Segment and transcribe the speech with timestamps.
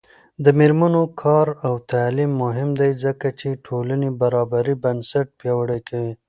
[0.43, 6.13] د میرمنو کار او تعلیم مهم دی ځکه چې ټولنې برابرۍ بنسټ پیاوړی کوي.